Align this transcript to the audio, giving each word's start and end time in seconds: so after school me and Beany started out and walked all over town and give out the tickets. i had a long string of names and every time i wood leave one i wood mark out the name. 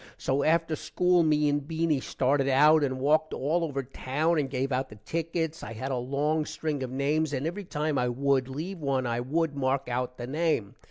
so 0.17 0.41
after 0.43 0.75
school 0.75 1.21
me 1.21 1.47
and 1.47 1.67
Beany 1.67 1.99
started 1.99 2.47
out 2.47 2.83
and 2.83 2.99
walked 2.99 3.35
all 3.35 3.63
over 3.63 3.83
town 3.83 4.39
and 4.39 4.49
give 4.49 4.71
out 4.71 4.89
the 4.89 4.95
tickets. 4.95 5.61
i 5.61 5.73
had 5.73 5.91
a 5.91 5.95
long 5.97 6.43
string 6.43 6.81
of 6.81 6.89
names 6.89 7.33
and 7.33 7.45
every 7.45 7.65
time 7.65 7.99
i 7.99 8.09
wood 8.09 8.47
leave 8.47 8.79
one 8.79 9.05
i 9.05 9.19
wood 9.19 9.55
mark 9.55 9.87
out 9.87 10.17
the 10.17 10.25
name. 10.25 10.73